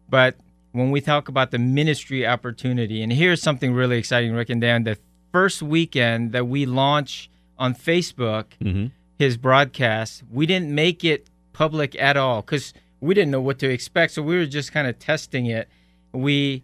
[0.09, 0.35] but
[0.71, 4.83] when we talk about the ministry opportunity, and here's something really exciting, Rick and Dan,
[4.83, 4.97] the
[5.31, 8.87] first weekend that we launch on Facebook Mm-hmm.
[9.19, 13.69] His broadcast, we didn't make it public at all because we didn't know what to
[13.69, 14.13] expect.
[14.13, 15.67] So we were just kind of testing it.
[16.13, 16.63] We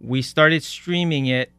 [0.00, 1.50] we started streaming it,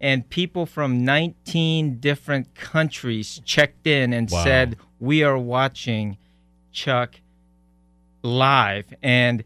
[0.00, 4.44] and people from 19 different countries checked in and Wow.
[4.44, 6.16] said, "We are watching
[6.72, 7.20] Chuck
[8.22, 9.44] live." And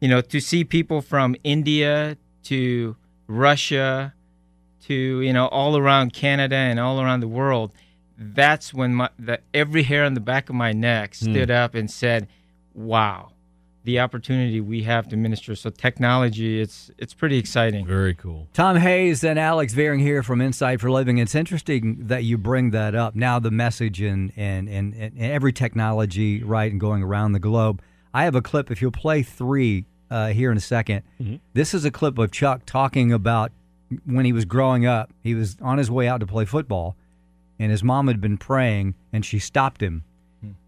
[0.00, 4.14] you know, to see people from India to Russia
[4.86, 7.72] to you know all around Canada and all around the world,
[8.16, 11.90] that's when my the, every hair on the back of my neck stood up and
[11.90, 12.28] said,
[12.74, 13.32] "Wow,
[13.84, 17.86] the opportunity we have to minister." So technology, it's it's pretty exciting.
[17.86, 18.48] Very cool.
[18.52, 21.18] Tom Hayes and Alex Veering here from Insight for Living.
[21.18, 23.14] It's interesting that you bring that up.
[23.14, 27.82] Now the message and and, and, and every technology, right, and going around the globe.
[28.12, 28.70] I have a clip.
[28.70, 31.02] If you'll play three uh, here in a 2nd
[31.54, 33.50] this is a clip of Chuck talking about
[34.04, 35.12] when he was growing up.
[35.22, 36.96] He was on his way out to play football,
[37.58, 40.04] and his mom had been praying, and she stopped him.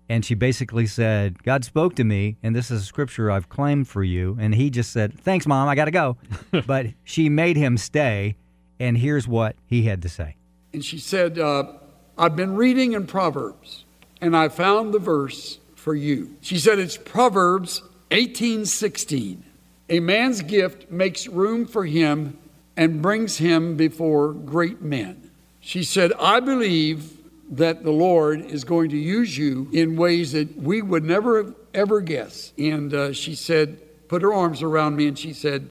[0.09, 3.89] And she basically said, God spoke to me, and this is a scripture I've claimed
[3.89, 4.37] for you.
[4.41, 6.17] And he just said, Thanks, Mom, I got to go.
[6.67, 8.37] but she made him stay,
[8.79, 10.37] and here's what he had to say.
[10.73, 11.73] And she said, uh,
[12.17, 13.85] I've been reading in Proverbs,
[14.21, 16.37] and I found the verse for you.
[16.41, 19.43] She said, It's Proverbs 18:16.
[19.89, 22.39] A man's gift makes room for him
[22.77, 25.26] and brings him before great men.
[25.67, 27.19] She said, I believe
[27.51, 31.55] that the Lord is going to use you in ways that we would never have
[31.75, 32.53] ever guess.
[32.57, 35.69] And uh, she said, put her arms around me and she said,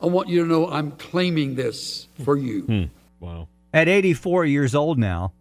[0.00, 2.88] I want you to know I'm claiming this for you.
[3.18, 3.48] Wow.
[3.74, 5.32] At 84 years old now,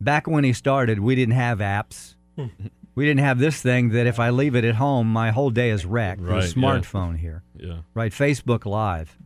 [0.00, 2.14] back when he started, we didn't have apps.
[2.94, 5.70] we didn't have this thing that if I leave it at home, my whole day
[5.70, 6.20] is wrecked.
[6.20, 6.52] Right, the yeah.
[6.54, 7.78] smartphone here, Yeah.
[7.94, 8.12] right?
[8.12, 9.16] Facebook Live.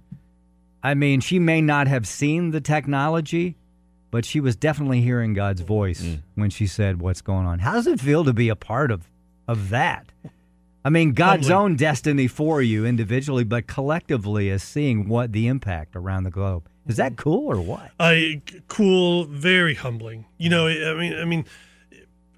[0.82, 3.56] I mean, she may not have seen the technology,
[4.12, 6.22] but she was definitely hearing God's voice Mm.
[6.36, 7.58] when she said what's going on.
[7.58, 9.08] How does it feel to be a part of,
[9.48, 10.06] of that?
[10.84, 11.72] I mean, God's Humbling.
[11.72, 16.68] own destiny for you individually, but collectively as seeing what the impact around the globe.
[16.86, 17.90] Is that cool or what?
[18.00, 20.24] I cool, very humbling.
[20.38, 21.44] You know, I mean, I mean,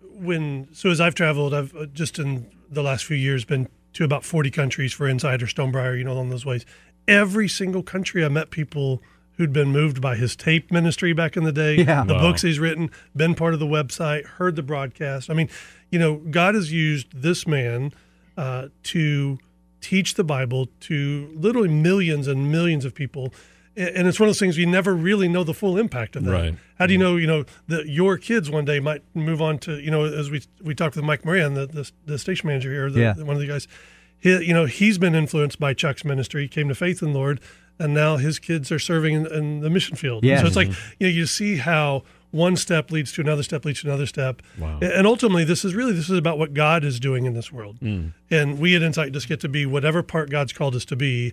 [0.03, 4.05] when so as I've traveled, I've uh, just in the last few years been to
[4.05, 5.97] about forty countries for Insider Stonebriar.
[5.97, 6.67] You know, along those ways.
[7.09, 9.03] Every single country, I met people
[9.37, 11.77] who'd been moved by his tape ministry back in the day.
[11.77, 12.05] Yeah.
[12.05, 12.21] the Wow.
[12.21, 15.29] books he's written, been part of the website, heard the broadcast.
[15.31, 15.49] I mean,
[15.91, 17.93] you know, God has used this man
[18.37, 19.39] uh, to
[19.81, 23.33] teach the Bible to literally millions and millions of people.
[23.77, 26.31] And it's one of those things you never really know the full impact of that.
[26.33, 26.55] Right.
[26.79, 29.81] How do you know, you know, that your kids one day might move on to,
[29.81, 32.89] you know, as we we talked with Mike Moran, the the, the station manager here,
[32.89, 33.15] the, Yeah.
[33.17, 33.67] one of the guys,
[34.21, 37.41] he, you know, he's been influenced by Chuck's ministry, came to faith in the Lord,
[37.79, 40.25] and now his kids are serving in, in the mission field.
[40.25, 40.41] Yes.
[40.41, 43.83] So it's like, you know, you see how one step leads to another step leads
[43.83, 44.43] to another step.
[44.59, 44.81] Wow.
[44.83, 47.79] And ultimately, this is really this is about what God is doing in this world.
[47.81, 48.13] Mm.
[48.31, 51.33] And we at Insight just get to be whatever part God's called us to be.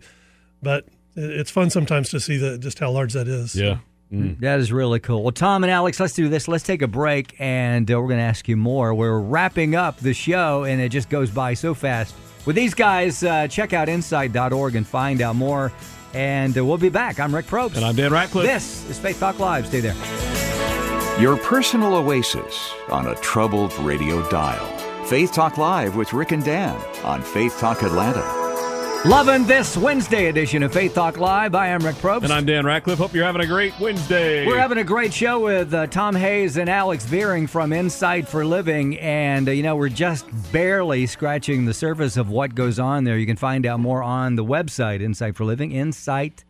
[0.61, 3.55] But it's fun sometimes to see that just how large that is.
[3.55, 3.79] Yeah.
[4.11, 4.39] Mm.
[4.41, 5.23] That is really cool.
[5.23, 6.47] Well, Tom and Alex, let's do this.
[6.47, 8.93] Let's take a break, and uh, we're going to ask you more.
[8.93, 12.13] We're wrapping up the show, and it just goes by so fast.
[12.45, 15.71] With these guys, uh, check out insight.org and find out more.
[16.13, 17.19] And uh, we'll be back.
[17.19, 17.75] I'm Rick Probst.
[17.75, 18.45] And I'm Dan Ratcliffe.
[18.45, 19.67] This is Faith Talk Live.
[19.67, 19.95] Stay there.
[21.19, 24.65] Your personal oasis on a troubled radio dial.
[25.05, 28.40] Faith Talk Live with Rick and Dan on Faith Talk Atlanta.
[29.05, 31.55] Loving this Wednesday edition of Faith Talk Live.
[31.55, 32.23] I am Rick Probst.
[32.23, 32.99] And I'm Dan Ratcliffe.
[32.99, 34.45] Hope you're having a great Wednesday.
[34.45, 38.45] We're having a great show with uh, Tom Hayes and Alex Veering from Insight for
[38.45, 38.99] Living.
[38.99, 43.17] And, uh, you know, we're just barely scratching the surface of what goes on there.
[43.17, 46.45] You can find out more on the website, Insight for Living, insight.org.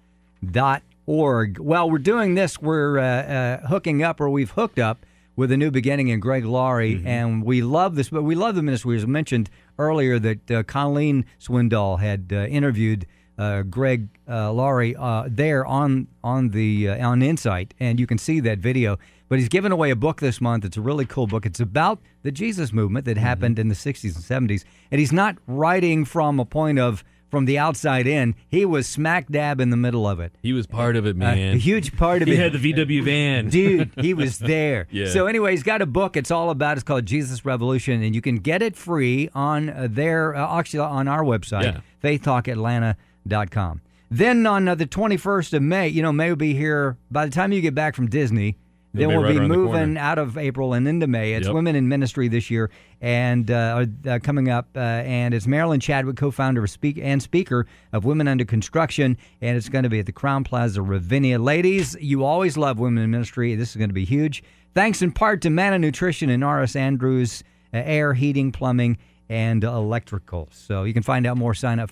[1.58, 2.62] Well, we're doing this.
[2.62, 5.06] We're uh, uh, hooking up, or we've hooked up
[5.42, 7.02] with a new beginning and Greg Laurie.
[7.04, 8.96] And we love this, but we love the ministry.
[8.96, 9.50] As mentioned
[9.80, 13.08] earlier, that uh, Colleen Swindoll had uh, interviewed
[13.40, 18.20] uh, Greg uh, Laurie uh, there on on the uh, on Insight, and you can
[18.20, 19.00] see that video.
[19.30, 20.64] But he's giving away a book this month.
[20.64, 21.48] It's a really cool book.
[21.48, 25.38] It's about the Jesus movement that happened in the '60s and '70s, and he's not
[25.48, 28.36] writing from a point of from the outside in.
[28.50, 30.34] He was smack dab in the middle of it.
[30.44, 31.56] He was part of it, Uh, man.
[31.56, 32.38] a huge part of he it.
[32.38, 33.50] He had the VW van.
[33.50, 34.88] Dude, he was there.
[34.91, 35.08] Yeah.
[35.10, 36.15] So anyway, he's got a book.
[36.17, 36.78] It's all about.
[36.78, 40.80] It's called Jesus Revolution, and you can get it free on uh, their uh, actually
[40.82, 41.80] on our website, Yeah.
[42.04, 43.82] faithtalkatlanta.com.
[44.10, 47.32] Then on uh, the 21st of May, you know, May will be here by the
[47.32, 48.58] time you get back from Disney.
[48.94, 51.34] It'll Then be we'll right be moving out of April and into May.
[51.34, 51.56] It's Yep.
[51.56, 56.18] Women in Ministry this year, and uh, uh, coming up, uh, and it's Marilyn Chadwick,
[56.18, 60.08] co-founder of speak and speaker of Women Under Construction, and it's going to be at
[60.08, 61.40] the Crowne Plaza, Ravinia.
[61.40, 63.56] Ladies, you always love Women in Ministry.
[63.56, 64.44] This is going to be huge.
[64.74, 68.98] Thanks in part to Mana Nutrition and RS Andrews, uh, air, heating, plumbing,
[69.30, 70.50] and electrical.
[70.52, 71.54] So you can find out more.
[71.54, 71.90] Sign up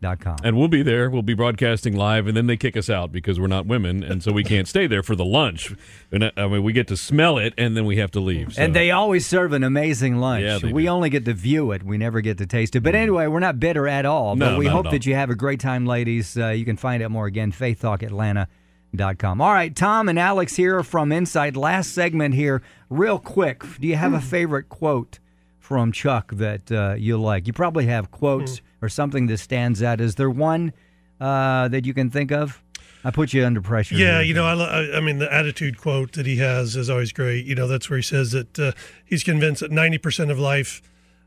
[0.00, 0.36] faithtalkatlanta.com.
[0.42, 1.10] And we'll be there.
[1.10, 4.22] We'll be broadcasting live, and then they kick us out because we're not women, and
[4.22, 5.74] so we can't stay there for the lunch.
[6.10, 8.54] And uh, I mean, we get to smell it, and then we have to leave.
[8.54, 8.62] so.
[8.62, 10.44] And they always serve an amazing lunch.
[10.44, 10.88] Yeah, we do.
[10.88, 11.82] only get to view it.
[11.82, 12.80] We never get to taste it.
[12.80, 14.36] But anyway, we're not bitter at all.
[14.36, 14.92] No, but we not hope at all.
[14.92, 16.36] that you have a great time, ladies.
[16.36, 19.40] Uh, you can find out more again, faithtalkatlanta.com.
[19.40, 21.56] All right, Tom and Alex here from Insight.
[21.56, 23.62] Last segment here, real quick.
[23.78, 25.18] Do you have a favorite quote
[25.58, 27.46] from Chuck that uh, you like?
[27.46, 30.00] You probably have quotes or something that stands out.
[30.00, 30.72] Is there one
[31.20, 32.62] uh, that you can think of?
[33.02, 33.94] I put you under pressure.
[33.94, 37.12] Yeah, you know, I, I I mean, the attitude quote that he has is always
[37.12, 37.46] great.
[37.46, 38.72] You know, that's where he says that uh,
[39.06, 40.82] he's convinced that ninety percent of life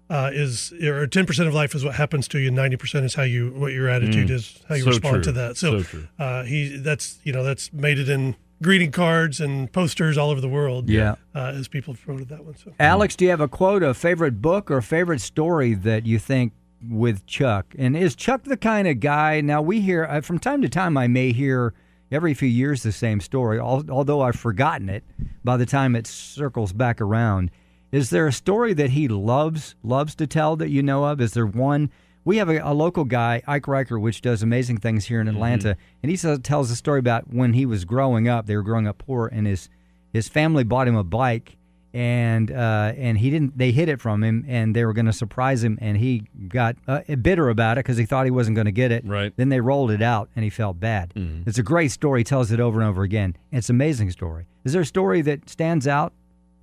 [0.09, 3.05] uh, is, or ten percent of life is what happens to you, and ninety percent
[3.05, 4.31] is how you, what your attitude Mm.
[4.35, 5.23] is, how you So respond true.
[5.23, 5.57] to that.
[5.57, 6.03] So, So.
[6.19, 10.41] Uh, he, that's you know, that's made it in greeting cards and posters all over
[10.41, 10.89] the world.
[10.89, 11.15] Yeah.
[11.33, 12.55] uh, as people have promoted that one.
[12.55, 16.19] So, Alex, do you have a quote, a favorite book, or favorite story that you
[16.19, 16.53] think
[16.89, 17.73] with Chuck?
[17.77, 19.41] And is Chuck the kind of guy?
[19.41, 20.97] Now we hear uh, from time to time.
[20.97, 21.73] I may hear
[22.11, 25.03] every few years the same story, al- although I've forgotten it
[25.43, 27.51] by the time it circles back around.
[27.91, 31.21] Is there a story that he loves loves to tell that you know of?
[31.21, 31.91] Is there one?
[32.25, 35.75] We have a, a local guy, Ike Riker, which does amazing things here in Atlanta,
[36.01, 38.45] and he says, tells a story about when he was growing up.
[38.45, 39.69] They were growing up poor, and his
[40.11, 41.57] his family bought him a bike,
[41.93, 43.57] and uh, and he didn't.
[43.57, 46.75] They hid it from him, and they were going to surprise him, and he got
[46.87, 49.05] uh, bitter about it because he thought he wasn't going to get it.
[49.05, 49.31] Right.
[49.37, 51.13] Then they rolled it out, and he felt bad.
[51.45, 52.21] It's a great story.
[52.21, 53.35] He tells it over and over again.
[53.51, 54.45] It's an amazing story.
[54.63, 56.13] Is there a story that stands out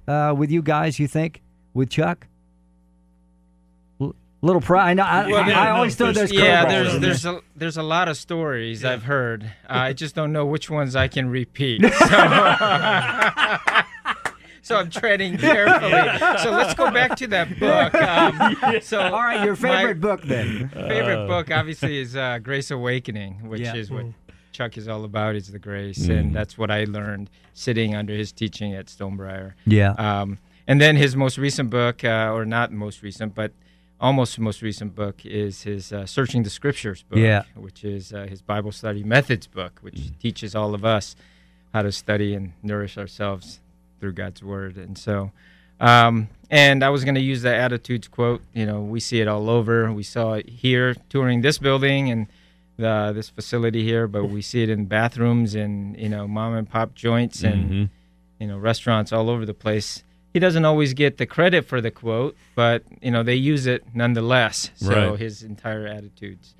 [0.08, 0.98] uh, with you guys?
[0.98, 1.42] You think
[1.74, 2.26] with Chuck?
[4.00, 4.90] L- Little pride.
[4.90, 7.22] I, know- I, Well, I, yeah, I no, always throw there's- those Yeah, there's there's
[7.22, 7.34] there.
[7.34, 9.44] a there's a lot of stories I've heard.
[9.68, 11.82] Uh, I just don't know which ones I can repeat.
[11.92, 12.06] So,
[14.62, 15.90] so I'm treading carefully.
[16.42, 17.94] So let's go back to that book.
[17.94, 20.68] Um, so All right, your my favorite book then?
[20.70, 23.74] favorite book obviously is uh, Grace Awakening, which Yeah.
[23.74, 24.06] is what
[24.52, 25.36] Chuck is all about.
[25.36, 26.18] Is the grace, Mm.
[26.18, 29.52] and that's what I learned sitting under his teaching at Stonebriar.
[29.66, 29.92] Yeah.
[29.92, 33.52] Um, and then his most recent book, uh, or not most recent, but
[34.00, 37.42] almost most recent book, is his uh, Searching the Scriptures book, Yeah.
[37.54, 41.16] which is uh, his Bible study methods book, which teaches all of us
[41.72, 43.60] how to study and nourish ourselves
[44.00, 44.76] through God's Word.
[44.76, 45.30] And so,
[45.78, 48.42] um, and I was going to use the attitudes quote.
[48.54, 49.92] You know, we see it all over.
[49.92, 52.26] We saw it here touring this building and
[52.76, 56.68] the, this facility here, but we see it in bathrooms and you know mom and
[56.68, 57.88] pop joints and Mhm.
[58.40, 60.02] you know restaurants all over the place.
[60.32, 63.84] He doesn't always get the credit for the quote, but you know they use it
[63.94, 64.70] nonetheless.
[64.76, 65.18] So Right.
[65.18, 66.54] his entire attitudes.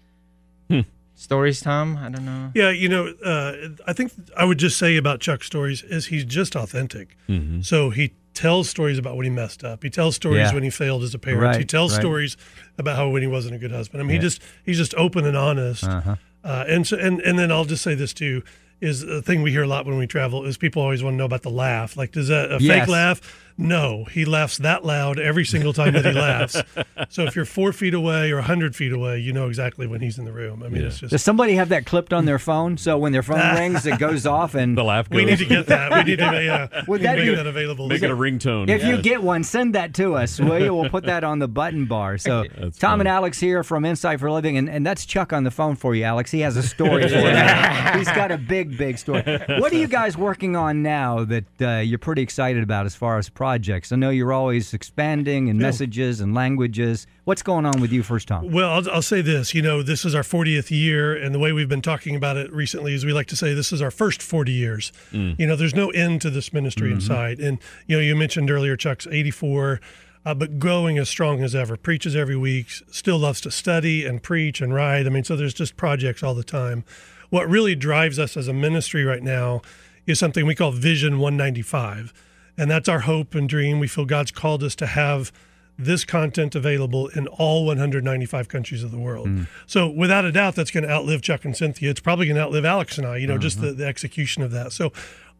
[0.68, 0.80] Hmm.
[1.20, 1.96] Stories, Tom?
[1.96, 2.50] I don't know.
[2.54, 6.24] Yeah, you know, uh, I think I would just say about Chuck's stories is he's
[6.24, 7.16] just authentic.
[7.28, 7.60] Mm-hmm.
[7.62, 9.82] So he tells stories about when he messed up.
[9.82, 10.54] He tells stories Yeah.
[10.54, 11.42] when he failed as a parent.
[11.42, 12.00] Right, he tells right.
[12.00, 12.36] stories
[12.78, 14.00] about how when he wasn't a good husband.
[14.00, 14.22] I mean, Yeah.
[14.22, 15.84] he just he's just open and honest.
[15.84, 16.16] Uh-huh.
[16.42, 18.42] Uh, and so and and then I'll just say this too
[18.80, 21.18] is a thing we hear a lot when we travel is people always want to
[21.18, 21.98] know about the laugh.
[21.98, 22.78] Like, does that a Yes.
[22.80, 23.20] fake laugh?
[23.60, 26.60] No, he laughs that loud every single time that he laughs.
[27.08, 30.18] So if you're four feet away or hundred feet away, you know exactly when he's
[30.18, 30.62] in the room.
[30.62, 33.22] I mean, it's just Does somebody have that clipped on their phone so when their
[33.22, 35.16] phone rings, it goes off and The laugh goes.
[35.16, 35.90] we need to get that.
[35.92, 36.26] We need to
[36.76, 37.88] uh, Would that need to be- make that available.
[37.88, 38.68] Make it a ringtone.
[38.68, 40.74] If you get one, send that to us, will you?
[40.74, 42.18] We'll put that on the button bar.
[42.18, 43.00] So, That's Tom funny.
[43.00, 45.94] and Alex here from Insight for Living, and, and that's Chuck on the phone for
[45.94, 46.30] you, Alex.
[46.30, 47.98] He has a story for you.
[47.98, 49.22] He's got a big, big story.
[49.58, 53.16] What are you guys working on now that uh, you're pretty excited about as far
[53.18, 53.49] as projects?
[53.92, 57.06] I know you're always expanding in messages and languages.
[57.24, 58.50] What's going on with you first, Tom?
[58.52, 59.54] Well, I'll, I'll say this.
[59.54, 62.52] You know, this is our 40th year, and the way we've been talking about it
[62.52, 64.92] recently is we like to say this is our first 40 years.
[65.12, 67.38] You know, there's no end to this ministry inside.
[67.40, 69.80] And, you know, you mentioned earlier Chuck's 84,
[70.24, 74.22] uh, but growing as strong as ever, preaches every week, still loves to study and
[74.22, 75.06] preach and write.
[75.06, 76.84] I mean, so there's just projects all the time.
[77.30, 79.62] What really drives us as a ministry right now
[80.06, 82.12] is something we call Vision 195.
[82.56, 83.78] And that's our hope and dream.
[83.78, 85.32] We feel God's called us to have
[85.78, 89.28] this content available in all 195 countries of the world.
[89.28, 89.42] Hmm.
[89.66, 91.90] So without a doubt, that's going to outlive Chuck and Cynthia.
[91.90, 93.78] It's probably going to outlive Alex and I, you know, just the, mm-hmm.
[93.78, 94.72] the execution of that.
[94.72, 94.92] So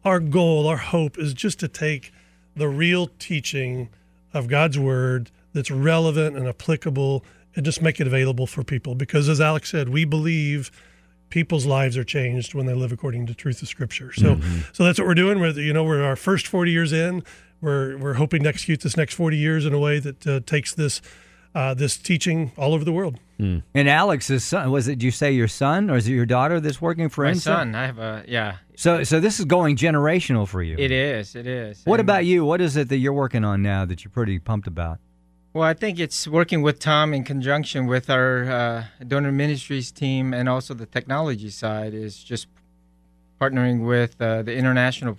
[0.03, 2.11] our goal, our hope is just to take
[2.55, 3.89] the real teaching
[4.33, 7.23] of God's word that's relevant and applicable
[7.55, 8.95] and just make it available for people.
[8.95, 10.71] Because as Alex said, we believe
[11.31, 14.13] people's lives are changed when they live according to truth of scripture.
[14.13, 14.39] So
[14.73, 15.39] so that's what we're doing.
[15.39, 17.23] We're you know we're our first 40 years in.
[17.61, 20.75] We're we're hoping to execute this next 40 years in a way that uh, takes
[20.75, 21.01] this
[21.55, 23.19] uh, this teaching all over the world.
[23.39, 26.59] And Alex's son, was it, did you say your son or is it your daughter
[26.59, 27.43] that's working for My Insight?
[27.55, 28.57] son, I have a yeah.
[28.75, 30.75] So, so this is going generational for you.
[30.77, 31.35] It is.
[31.35, 31.81] It is.
[31.85, 32.45] What And- about you?
[32.45, 34.99] What is it that you're working on now that you're pretty pumped about?
[35.53, 40.33] Well, I think it's working with Tom in conjunction with our uh, donor ministries team
[40.33, 42.47] and also the technology side is just
[43.39, 45.17] partnering with uh, the international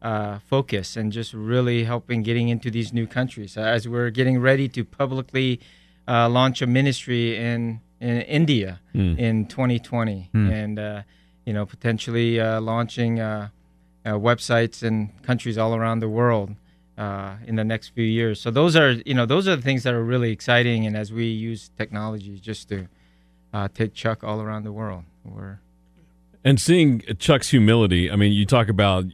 [0.00, 3.58] uh, focus and just really helping getting into these new countries.
[3.58, 5.60] As we're getting ready to publicly
[6.08, 8.80] uh, launch a ministry in in India
[9.18, 11.02] in 2020 and uh,
[11.44, 13.48] you know potentially uh, launching uh,
[14.04, 16.54] uh, websites in countries all around the world
[16.98, 18.40] uh, in the next few years.
[18.40, 21.12] So those are you know those are the things that are really exciting, and as
[21.12, 22.88] we use technology just to
[23.52, 25.60] uh, take Chuck all around the world, we're
[26.44, 29.04] And seeing Chuck's humility, I mean, you talk about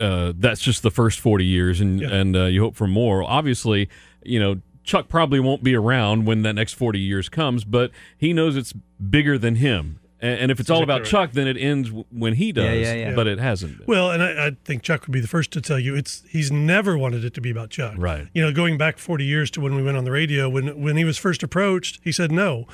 [0.00, 2.08] uh, that's just the first 40 years, and, Yeah.
[2.14, 3.22] and uh, you hope for more.
[3.22, 3.88] Obviously,
[4.22, 8.32] you know, Chuck probably won't be around when that next 40 years comes, but he
[8.32, 8.72] knows it's
[9.10, 9.98] bigger than him.
[10.20, 12.64] And, and if it's all about exactly Chuck, then it ends w- when he does,
[12.64, 13.14] yeah, yeah.
[13.14, 13.78] but it hasn't.
[13.78, 13.86] been.
[13.86, 16.50] Well, and I, I think Chuck would be the first to tell you it's he's
[16.50, 17.94] never wanted it to be about Chuck.
[17.98, 18.26] Right.
[18.32, 20.96] You know, going back 40 years to when we went on the radio, when when
[20.96, 22.66] he was first approached, he said no.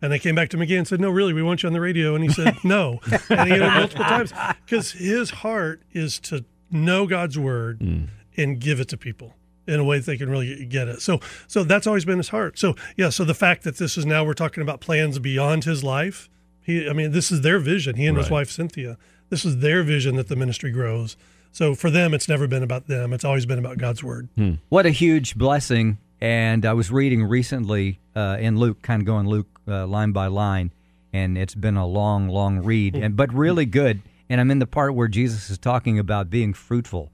[0.00, 1.72] And they came back to him again and said, No, really, we want you on
[1.72, 2.14] the radio.
[2.14, 3.00] And he said, No.
[3.28, 4.32] and you know, multiple times.
[4.64, 8.04] Because his heart is to know God's word hmm.
[8.36, 9.34] and give it to people
[9.66, 11.02] in a way that they can really get it.
[11.02, 12.58] So so that's always been his heart.
[12.58, 15.84] So yeah, so the fact that this is now we're talking about plans beyond his
[15.84, 16.30] life.
[16.68, 17.96] He I mean, this is their vision.
[17.96, 18.98] He and his wife Cynthia.
[19.30, 21.16] This is their vision that the ministry grows.
[21.50, 23.14] So for them it's never been about them.
[23.14, 24.28] It's always been about God's word.
[24.68, 25.96] What a huge blessing.
[26.20, 30.26] And I was reading recently uh, in Luke, kind of going Luke uh, line by
[30.26, 30.72] line,
[31.10, 34.02] and it's been a long, long read, and but really good.
[34.28, 37.10] And I'm in the part where Jesus is talking about being fruitful.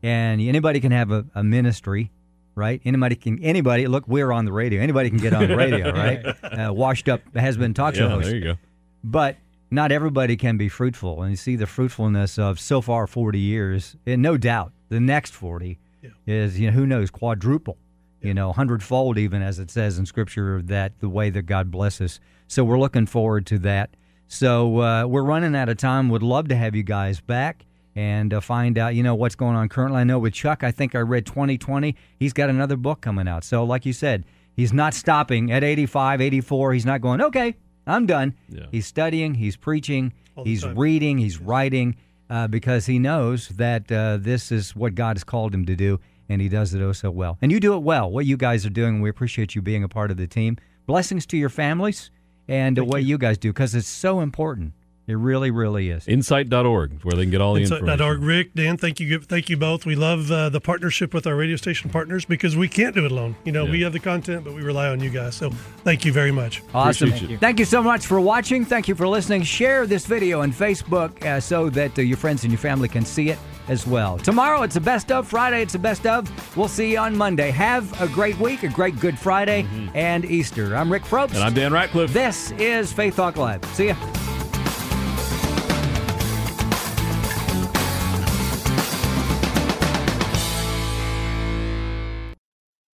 [0.00, 2.12] And anybody can have a, a ministry,
[2.54, 2.80] right?
[2.84, 4.80] Anybody can, anybody, look, we're on the radio.
[4.80, 6.24] Anybody can get on the radio, right?
[6.44, 8.28] Uh, washed up has been talk show yeah, host.
[8.28, 8.58] there you go.
[9.04, 9.36] But
[9.70, 11.22] not everybody can be fruitful.
[11.22, 15.32] And you see the fruitfulness of so far 40 years, and no doubt the next
[15.32, 15.78] 40
[16.26, 17.78] is, you know, who knows, quadruple,
[18.20, 22.20] you know, hundredfold, even as it says in Scripture, that the way that God blesses.
[22.48, 23.96] So we're looking forward to that.
[24.28, 26.08] So uh, we're running out of time.
[26.10, 29.56] Would love to have you guys back and uh, find out, you know, what's going
[29.56, 30.00] on currently.
[30.00, 33.44] I know with Chuck, I think I read 2020, he's got another book coming out.
[33.44, 36.72] So, like you said, he's not stopping at 85, 84.
[36.72, 37.56] He's not going, okay,
[37.86, 38.34] I'm done.
[38.48, 38.66] Yeah.
[38.70, 40.12] He's studying, he's preaching,
[40.44, 40.78] he's time.
[40.78, 41.96] reading, he's writing,
[42.30, 46.00] uh, because he knows that uh, this is what God has called him to do,
[46.28, 47.38] and he does it oh so well.
[47.42, 48.10] And you do it well.
[48.10, 50.56] What you guys are doing, we appreciate you being a part of the team.
[50.86, 52.10] Blessings to your families
[52.48, 54.72] and uh, what you guys do, because it's so important.
[55.08, 56.06] It really, really is.
[56.06, 57.80] Insight.org, where they can get all the Insight.
[57.80, 58.00] information.
[58.00, 58.22] Insight.org.
[58.22, 59.84] Rick, Dan, thank you, thank you both.
[59.84, 63.10] We love uh, the partnership with our radio station partners because we can't do it
[63.10, 63.34] alone.
[63.44, 63.70] You know, Yeah.
[63.72, 65.34] we have the content, but we rely on you guys.
[65.34, 65.50] So
[65.84, 66.62] thank you very much.
[66.72, 67.08] Awesome.
[67.08, 67.38] Appreciate you.
[67.38, 68.64] Thank you so much for watching.
[68.64, 69.42] Thank you for listening.
[69.42, 73.04] Share this video on Facebook uh, so that uh, your friends and your family can
[73.04, 73.38] see it
[73.68, 74.18] as well.
[74.18, 75.26] Tomorrow it's the best of.
[75.26, 76.30] Friday it's the best of.
[76.56, 77.50] We'll see you on Monday.
[77.50, 80.76] Have a great week, a great Good Friday, and Easter.
[80.76, 81.34] I'm Rick Probst.
[81.34, 82.12] And I'm Dan Ratcliffe.
[82.12, 83.64] This is Faith Talk Live.
[83.74, 83.96] See ya.